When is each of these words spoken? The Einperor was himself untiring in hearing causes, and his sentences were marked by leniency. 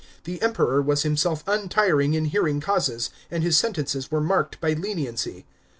The 0.23 0.39
Einperor 0.39 0.81
was 0.83 1.03
himself 1.03 1.43
untiring 1.45 2.15
in 2.15 2.25
hearing 2.25 2.59
causes, 2.59 3.11
and 3.29 3.43
his 3.43 3.55
sentences 3.55 4.09
were 4.09 4.19
marked 4.19 4.59
by 4.59 4.73
leniency. 4.73 5.45